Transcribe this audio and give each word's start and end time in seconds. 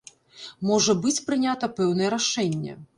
Можа 0.69 0.95
быць 1.05 1.23
прынята 1.29 1.73
пэўнае 1.77 2.13
рашэнне. 2.19 2.73